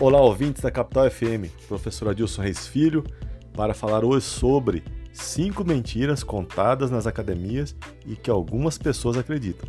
[0.00, 3.04] Olá, ouvintes da Capital FM, professor Adilson Reis Filho,
[3.52, 9.68] para falar hoje sobre cinco mentiras contadas nas academias e que algumas pessoas acreditam.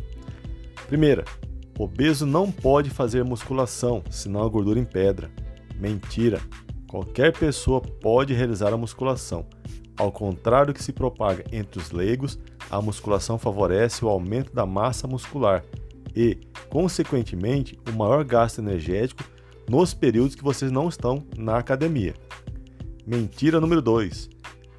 [0.88, 1.24] Primeira,
[1.78, 5.30] obeso não pode fazer musculação, senão a gordura em pedra.
[5.76, 6.40] Mentira!
[6.88, 9.46] Qualquer pessoa pode realizar a musculação.
[9.96, 12.38] Ao contrário do que se propaga entre os leigos,
[12.70, 15.62] a musculação favorece o aumento da massa muscular
[16.16, 16.38] e,
[16.70, 19.33] consequentemente, o maior gasto energético
[19.68, 22.14] nos períodos que vocês não estão na academia.
[23.06, 24.30] Mentira número 2.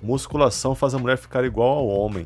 [0.01, 2.25] Musculação faz a mulher ficar igual ao homem.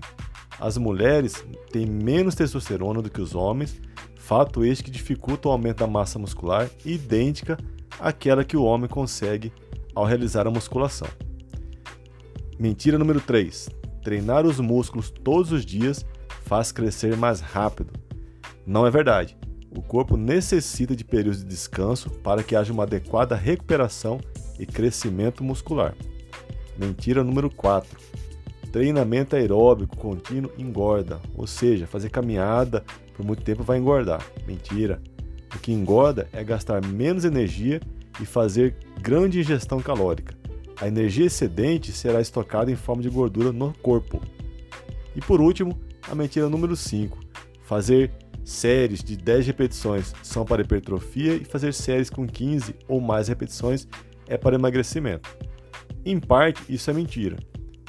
[0.59, 3.80] As mulheres têm menos testosterona do que os homens,
[4.18, 7.58] fato este que dificulta o aumento da massa muscular idêntica
[7.99, 9.54] àquela que o homem consegue
[9.96, 11.07] ao realizar a musculação.
[12.60, 13.70] Mentira número 3.
[14.04, 16.05] Treinar os músculos todos os dias
[16.46, 17.94] faz crescer mais rápido.
[18.66, 19.38] Não é verdade.
[19.72, 24.20] O corpo necessita de períodos de descanso para que haja uma adequada recuperação
[24.57, 25.96] e crescimento muscular.
[26.77, 27.98] Mentira número 4.
[28.71, 34.26] Treinamento aeróbico contínuo engorda, ou seja, fazer caminhada por muito tempo vai engordar.
[34.48, 35.02] Mentira.
[35.55, 37.82] O que engorda é gastar menos energia
[38.21, 40.38] e fazer grande ingestão calórica.
[40.80, 44.21] A energia excedente será estocada em forma de gordura no corpo.
[45.15, 45.77] E por último,
[46.10, 47.20] a mentira número 5.
[47.63, 48.12] Fazer
[48.50, 53.88] séries de 10 repetições são para hipertrofia e fazer séries com 15 ou mais repetições
[54.28, 55.30] é para emagrecimento.
[56.05, 57.38] Em parte, isso é mentira,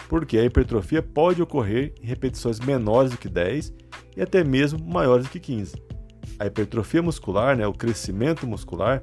[0.08, 3.72] porque a hipertrofia pode ocorrer em repetições menores do que 10
[4.16, 5.76] e até mesmo maiores do que 15.
[6.38, 9.02] A hipertrofia muscular, né, o crescimento muscular,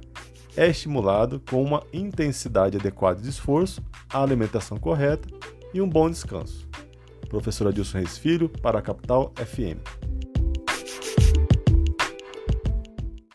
[0.55, 5.27] é estimulado com uma intensidade adequada de esforço, a alimentação correta
[5.73, 6.67] e um bom descanso.
[7.29, 9.96] Professor Adilson Reis Filho, para a Capital FM.